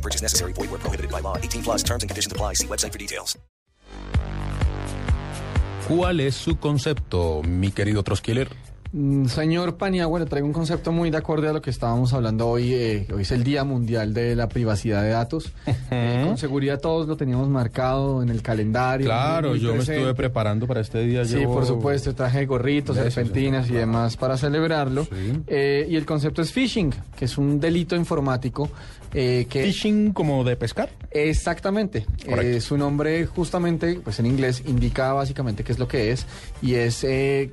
No 0.00 0.02
purchase 0.02 0.22
necessary. 0.22 0.52
Void 0.54 0.70
where 0.70 0.80
prohibited 0.80 1.10
by 1.10 1.20
law. 1.20 1.36
18 1.36 1.62
plus 1.62 1.82
terms 1.82 2.02
and 2.02 2.10
conditions 2.10 2.32
apply. 2.32 2.54
See 2.54 2.66
website 2.66 2.92
for 2.92 2.98
details. 2.98 3.38
¿Cuál 5.88 6.20
es 6.20 6.36
su 6.36 6.56
concepto, 6.56 7.42
mi 7.42 7.72
querido 7.72 8.04
Troskiller? 8.04 8.48
Mm, 8.92 9.26
Señor 9.26 9.76
Paniagua, 9.76 10.18
le 10.18 10.26
traigo 10.26 10.48
un 10.48 10.52
concepto 10.52 10.90
muy 10.90 11.10
de 11.10 11.16
acorde 11.16 11.48
a 11.48 11.52
lo 11.52 11.62
que 11.62 11.70
estábamos 11.70 12.12
hablando 12.12 12.48
hoy. 12.48 12.74
eh, 12.74 13.06
hoy 13.14 13.22
es 13.22 13.30
el 13.30 13.44
Día 13.44 13.62
Mundial 13.62 14.12
de 14.12 14.34
la 14.34 14.48
Privacidad 14.48 15.02
de 15.02 15.10
Datos. 15.10 15.52
Eh, 15.92 16.22
con 16.24 16.38
seguridad 16.38 16.78
todos 16.80 17.08
lo 17.08 17.16
teníamos 17.16 17.48
marcado 17.48 18.22
en 18.22 18.28
el 18.28 18.42
calendario. 18.42 19.06
Claro, 19.06 19.56
yo 19.56 19.74
me 19.74 19.80
estuve 19.80 20.14
preparando 20.14 20.68
para 20.68 20.80
este 20.80 21.00
día. 21.00 21.24
Sí, 21.24 21.44
por 21.44 21.66
supuesto, 21.66 22.14
traje 22.14 22.46
gorritos, 22.46 22.96
Eso, 22.96 23.10
serpentinas 23.10 23.68
y 23.70 23.72
demás 23.72 24.16
para 24.16 24.36
celebrarlo. 24.36 25.04
Sí. 25.04 25.42
Eh, 25.48 25.88
y 25.90 25.96
el 25.96 26.06
concepto 26.06 26.42
es 26.42 26.52
phishing, 26.52 26.94
que 27.16 27.24
es 27.24 27.36
un 27.38 27.58
delito 27.58 27.96
informático 27.96 28.70
eh, 29.12 29.46
que... 29.50 29.64
Fishing 29.64 30.12
como 30.12 30.44
de 30.44 30.54
pescar. 30.54 30.90
Exactamente. 31.10 32.06
Su 32.60 32.78
nombre 32.78 33.26
justamente, 33.26 34.00
pues 34.04 34.20
en 34.20 34.26
inglés, 34.26 34.62
indica 34.66 35.12
básicamente 35.12 35.64
qué 35.64 35.72
es 35.72 35.80
lo 35.80 35.88
que 35.88 36.12
es 36.12 36.24
y 36.62 36.74
es 36.74 37.04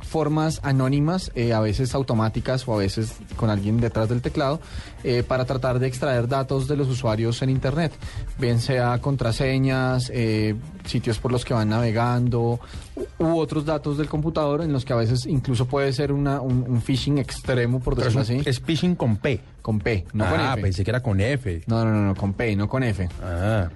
formas 0.00 0.60
anónimas, 0.62 1.21
eh, 1.34 1.52
a 1.52 1.60
veces 1.60 1.94
automáticas 1.94 2.66
o 2.66 2.74
a 2.74 2.78
veces 2.78 3.14
con 3.36 3.50
alguien 3.50 3.80
detrás 3.80 4.08
del 4.08 4.22
teclado, 4.22 4.60
eh, 5.04 5.22
para 5.22 5.44
tratar 5.44 5.78
de 5.78 5.86
extraer 5.86 6.26
datos 6.26 6.66
de 6.68 6.76
los 6.76 6.88
usuarios 6.88 7.42
en 7.42 7.50
Internet, 7.50 7.92
bien 8.38 8.60
sea 8.60 8.98
contraseñas, 8.98 10.10
eh, 10.14 10.54
sitios 10.86 11.18
por 11.18 11.30
los 11.30 11.44
que 11.44 11.54
van 11.54 11.68
navegando 11.68 12.58
u 12.96 13.06
u 13.18 13.38
otros 13.38 13.64
datos 13.64 13.98
del 13.98 14.08
computador 14.08 14.62
en 14.62 14.72
los 14.72 14.84
que 14.84 14.92
a 14.92 14.96
veces 14.96 15.26
incluso 15.26 15.66
puede 15.66 15.92
ser 15.92 16.12
una, 16.12 16.40
un, 16.40 16.64
un 16.68 16.82
phishing 16.82 17.18
extremo, 17.18 17.80
por 17.80 17.96
decirlo 17.96 18.20
así, 18.20 18.42
es 18.44 18.60
fishing 18.60 18.94
con 18.94 19.16
P. 19.16 19.40
con 19.62 19.78
P, 19.78 20.04
no 20.12 20.28
con 20.28 20.40
ah, 20.40 20.52
F. 20.54 20.62
pensé 20.62 20.84
que 20.84 20.90
era 20.90 21.02
con 21.02 21.20
F. 21.20 21.62
No, 21.66 21.84
no, 21.84 21.92
no, 21.92 22.02
no, 22.02 22.14
con 22.14 22.34
P, 22.34 22.54
no 22.56 22.68
con 22.68 22.82
F. 22.82 23.08
Ah, 23.22 23.68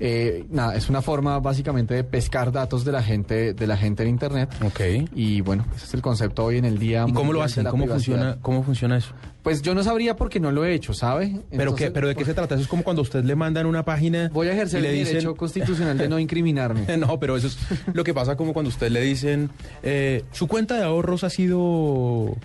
Eh, 0.00 0.46
nada, 0.50 0.76
es 0.76 0.88
una 0.88 1.02
forma 1.02 1.40
básicamente 1.40 1.94
de 1.94 2.04
pescar 2.04 2.52
datos 2.52 2.84
de 2.84 2.92
la 2.92 3.02
gente, 3.02 3.52
de 3.54 3.66
la 3.66 3.76
gente 3.76 4.04
en 4.04 4.10
internet. 4.10 4.48
ok. 4.64 4.80
Y 5.14 5.40
bueno, 5.40 5.66
ese 5.74 5.86
es 5.86 5.94
el 5.94 6.02
concepto 6.02 6.44
hoy 6.44 6.58
en 6.58 6.64
el 6.64 6.78
día. 6.78 7.04
¿Y 7.08 7.12
cómo 7.12 7.32
lo 7.32 7.42
hacen? 7.42 7.64
¿Cómo 7.64 7.84
Privacidad. 7.84 8.16
funciona, 8.16 8.38
¿Cómo 8.42 8.62
funciona 8.62 8.96
eso? 8.96 9.12
Pues 9.42 9.62
yo 9.62 9.74
no 9.74 9.82
sabría 9.82 10.14
porque 10.14 10.40
no 10.40 10.52
lo 10.52 10.64
he 10.64 10.74
hecho, 10.74 10.92
¿sabe? 10.94 11.40
¿Pero, 11.50 11.74
qué, 11.74 11.90
¿Pero 11.90 12.06
de 12.08 12.14
qué 12.14 12.24
se 12.24 12.34
trata? 12.34 12.54
Eso 12.54 12.62
es 12.62 12.68
como 12.68 12.84
cuando 12.84 13.00
a 13.00 13.04
usted 13.04 13.24
le 13.24 13.34
mandan 13.34 13.66
una 13.66 13.84
página. 13.84 14.30
Voy 14.32 14.46
a 14.48 14.52
ejercer 14.52 14.82
mi 14.82 14.88
dicen- 14.88 15.06
derecho 15.14 15.34
constitucional 15.34 15.98
de 15.98 16.08
no 16.08 16.18
incriminarme. 16.20 16.84
No, 16.98 17.18
pero 17.18 17.36
eso 17.36 17.46
es 17.48 17.56
lo 17.92 18.04
que 18.04 18.12
pasa 18.14 18.36
como 18.36 18.52
cuando 18.52 18.68
usted 18.68 18.90
le 18.90 19.00
dicen, 19.00 19.50
eh, 19.82 20.24
su 20.32 20.46
cuenta 20.48 20.76
de 20.76 20.84
ahorros 20.84 21.24
ha 21.24 21.30
sido 21.30 22.36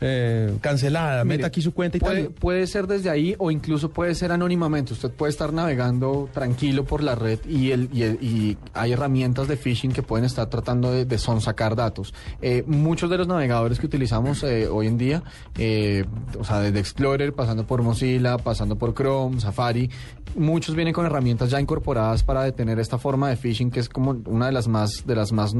eh, 0.00 0.56
cancelada, 0.60 1.24
Mire, 1.24 1.36
meta 1.36 1.46
aquí 1.48 1.62
su 1.62 1.72
cuenta 1.72 1.96
y 1.96 2.00
puede, 2.00 2.22
tal. 2.24 2.32
puede 2.32 2.66
ser 2.66 2.86
desde 2.86 3.10
ahí 3.10 3.34
o 3.38 3.50
incluso 3.50 3.90
puede 3.90 4.14
ser 4.14 4.32
anónimamente. 4.32 4.92
Usted 4.92 5.10
puede 5.10 5.30
estar 5.30 5.52
navegando 5.52 6.28
tranquilo 6.32 6.84
por 6.84 7.02
la 7.02 7.14
red 7.14 7.38
y, 7.48 7.70
el, 7.72 7.88
y, 7.92 8.02
el- 8.02 8.18
y 8.22 8.58
hay 8.74 8.92
herramientas 8.92 9.48
de 9.48 9.56
phishing 9.56 9.92
que 9.92 10.02
pueden 10.02 10.24
estar 10.24 10.48
tratando 10.48 10.90
de, 10.92 11.04
de 11.04 11.18
sonsacar 11.18 11.76
datos. 11.76 12.14
Eh, 12.42 12.64
muchos 12.66 13.10
de 13.10 13.18
los 13.18 13.26
navegadores 13.28 13.78
que 13.78 13.86
utilizamos 13.86 14.42
eh, 14.42 14.68
hoy 14.68 14.86
en 14.86 14.96
día, 14.98 15.22
eh, 15.58 16.04
o 16.38 16.44
sea, 16.44 16.60
desde 16.60 16.78
Explorer, 16.80 17.32
pasando 17.34 17.66
por 17.66 17.82
Mozilla, 17.82 18.36
pasando 18.38 18.76
por 18.76 18.94
Chrome, 18.94 19.40
Safari, 19.40 19.90
muchos 20.36 20.74
vienen 20.76 20.94
con 20.94 21.04
herramientas 21.06 21.50
ya 21.50 21.60
incorporadas 21.60 22.22
para 22.22 22.42
detener 22.44 22.78
esta 22.78 22.98
forma 22.98 23.28
de 23.28 23.36
phishing 23.36 23.70
que 23.70 23.80
es 23.80 23.88
como 23.88 24.16
una 24.26 24.46
de 24.46 24.52
las 24.52 24.68
más 24.68 25.04
de 25.06 25.14
las 25.16 25.32
más 25.32 25.54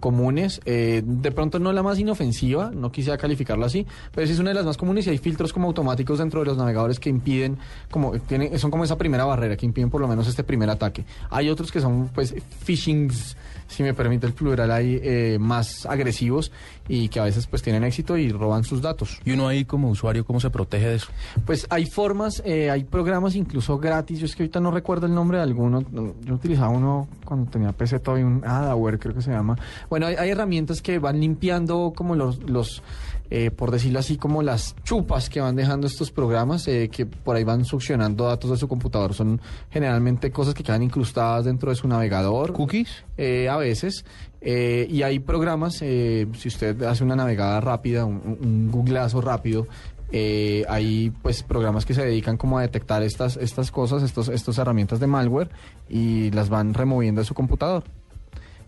comunes. 0.00 0.60
De 0.64 1.32
pronto 1.34 1.58
no 1.58 1.72
la 1.72 1.82
más 1.82 1.98
inofensiva, 1.98 2.70
no 2.74 2.92
quisiera 2.92 3.16
calificarla 3.40 3.66
así, 3.66 3.86
pero 4.14 4.26
sí 4.26 4.34
es 4.34 4.38
una 4.38 4.50
de 4.50 4.54
las 4.54 4.64
más 4.64 4.76
comunes 4.76 5.06
y 5.06 5.10
hay 5.10 5.18
filtros 5.18 5.52
como 5.52 5.66
automáticos 5.66 6.18
dentro 6.18 6.40
de 6.40 6.46
los 6.46 6.56
navegadores 6.56 7.00
que 7.00 7.08
impiden, 7.08 7.58
como 7.90 8.12
tienen, 8.12 8.58
son 8.58 8.70
como 8.70 8.84
esa 8.84 8.98
primera 8.98 9.24
barrera 9.24 9.56
que 9.56 9.66
impiden 9.66 9.90
por 9.90 10.00
lo 10.00 10.08
menos 10.08 10.28
este 10.28 10.44
primer 10.44 10.68
ataque. 10.68 11.04
Hay 11.30 11.48
otros 11.48 11.72
que 11.72 11.80
son 11.80 12.08
pues 12.08 12.34
phishings, 12.64 13.36
si 13.66 13.82
me 13.82 13.94
permite 13.94 14.26
el 14.26 14.32
plural, 14.32 14.70
hay 14.70 15.00
eh, 15.02 15.38
más 15.40 15.86
agresivos 15.86 16.52
y 16.88 17.08
que 17.08 17.20
a 17.20 17.24
veces 17.24 17.46
pues 17.46 17.62
tienen 17.62 17.84
éxito 17.84 18.16
y 18.16 18.30
roban 18.30 18.64
sus 18.64 18.82
datos. 18.82 19.20
Y 19.24 19.32
uno 19.32 19.48
ahí 19.48 19.64
como 19.64 19.88
usuario, 19.88 20.24
¿cómo 20.24 20.40
se 20.40 20.50
protege 20.50 20.88
de 20.88 20.94
eso? 20.96 21.08
Pues 21.46 21.66
hay 21.70 21.86
formas, 21.86 22.42
eh, 22.44 22.70
hay 22.70 22.84
programas 22.84 23.36
incluso 23.36 23.78
gratis. 23.78 24.18
Yo 24.18 24.26
es 24.26 24.36
que 24.36 24.42
ahorita 24.42 24.60
no 24.60 24.70
recuerdo 24.70 25.06
el 25.06 25.14
nombre 25.14 25.38
de 25.38 25.44
alguno. 25.44 25.82
no, 25.90 26.14
Yo 26.24 26.34
utilizaba 26.34 26.70
uno 26.70 27.08
cuando 27.30 27.48
tenía 27.50 27.70
PC 27.72 28.00
todavía, 28.00 28.26
un 28.26 28.44
Adaware 28.44 28.98
creo 28.98 29.14
que 29.14 29.22
se 29.22 29.30
llama. 29.30 29.56
Bueno, 29.88 30.06
hay, 30.06 30.16
hay 30.16 30.30
herramientas 30.30 30.82
que 30.82 30.98
van 30.98 31.20
limpiando 31.20 31.92
como 31.94 32.16
los, 32.16 32.42
los 32.50 32.82
eh, 33.30 33.52
por 33.52 33.70
decirlo 33.70 34.00
así, 34.00 34.16
como 34.16 34.42
las 34.42 34.74
chupas 34.82 35.30
que 35.30 35.40
van 35.40 35.54
dejando 35.54 35.86
estos 35.86 36.10
programas, 36.10 36.66
eh, 36.66 36.88
que 36.92 37.06
por 37.06 37.36
ahí 37.36 37.44
van 37.44 37.64
succionando 37.64 38.24
datos 38.26 38.50
de 38.50 38.56
su 38.56 38.66
computador. 38.66 39.14
Son 39.14 39.40
generalmente 39.70 40.32
cosas 40.32 40.54
que 40.54 40.64
quedan 40.64 40.82
incrustadas 40.82 41.44
dentro 41.44 41.70
de 41.70 41.76
su 41.76 41.86
navegador. 41.86 42.52
¿Cookies? 42.52 43.04
Eh, 43.16 43.48
a 43.48 43.56
veces. 43.56 44.04
Eh, 44.40 44.88
y 44.90 45.02
hay 45.02 45.20
programas, 45.20 45.78
eh, 45.82 46.26
si 46.36 46.48
usted 46.48 46.82
hace 46.82 47.04
una 47.04 47.14
navegada 47.14 47.60
rápida, 47.60 48.04
un, 48.04 48.16
un- 48.24 48.38
un 48.44 48.70
googleazo 48.72 49.20
rápido, 49.20 49.68
eh, 50.12 50.64
hay 50.68 51.10
pues 51.22 51.44
programas 51.44 51.86
que 51.86 51.94
se 51.94 52.04
dedican 52.04 52.36
como 52.36 52.58
a 52.58 52.62
detectar 52.62 53.04
estas, 53.04 53.36
estas 53.36 53.70
cosas, 53.70 54.02
estos, 54.02 54.28
estas 54.28 54.58
herramientas 54.58 54.98
de 54.98 55.06
malware 55.06 55.50
y 55.88 56.32
las 56.32 56.48
van 56.48 56.74
removiendo 56.74 57.19
de 57.20 57.24
su 57.26 57.34
computador. 57.34 57.84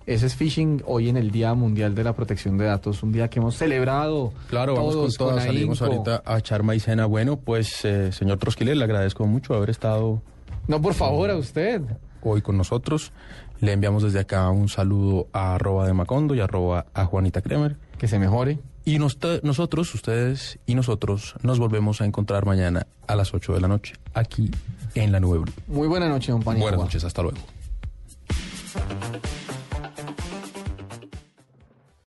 Ese 0.05 0.27
es 0.27 0.35
phishing 0.35 0.83
hoy 0.87 1.09
en 1.09 1.17
el 1.17 1.31
Día 1.31 1.55
Mundial 1.55 1.95
de 1.95 2.03
la 2.03 2.13
Protección 2.13 2.59
de 2.59 2.65
Datos, 2.65 3.03
un 3.05 3.13
día 3.13 3.29
que 3.31 3.39
hemos 3.39 3.57
celebrado. 3.57 4.33
Claro, 4.49 4.75
vamos 4.75 4.95
con 4.95 5.03
todos 5.05 5.17
todas, 5.17 5.45
salimos 5.45 5.81
ahorita 5.81 6.23
a 6.25 6.39
echar 6.39 6.65
maicena. 6.65 7.07
Bueno, 7.07 7.37
pues, 7.37 7.85
eh, 7.85 8.11
señor 8.13 8.39
Troskiller, 8.39 8.77
le 8.77 8.83
agradezco 8.85 9.27
mucho 9.27 9.55
haber 9.55 9.71
estado 9.71 10.21
No, 10.67 10.83
por 10.83 10.95
favor, 10.95 11.31
a 11.31 11.37
usted. 11.37 11.83
hoy 12.23 12.43
con 12.43 12.57
nosotros. 12.57 13.13
Le 13.61 13.73
enviamos 13.73 14.03
desde 14.03 14.19
acá 14.19 14.51
un 14.51 14.69
saludo 14.69 15.29
a 15.33 15.55
arroba 15.55 15.87
de 15.87 15.93
Macondo 15.93 16.35
y 16.35 16.41
arroba 16.41 16.87
a 16.95 17.05
Juanita 17.05 17.41
Kremer. 17.43 17.77
Que 17.97 18.09
se 18.09 18.19
mejore. 18.19 18.59
Y 18.85 18.99
nos- 18.99 19.17
nosotros, 19.45 19.95
ustedes 19.95 20.59
y 20.67 20.75
nosotros, 20.75 21.37
nos 21.45 21.61
volvemos 21.61 22.01
a 22.01 22.07
encontrar 22.07 22.45
mañana 22.45 22.89
a 23.07 23.15
las 23.15 23.33
8 23.35 23.53
de 23.55 23.61
la 23.61 23.69
noche, 23.69 23.95
aquí 24.15 24.51
en 24.97 25.13
la 25.13 25.21
Nube 25.21 25.39
Blue. 25.39 25.53
Muy 25.69 25.87
buena 25.87 26.09
noche, 26.09 26.33
Paniagua. 26.33 26.71
Buenas 26.73 26.81
noches, 26.81 27.05
hasta 27.05 27.23
luego. 27.23 27.39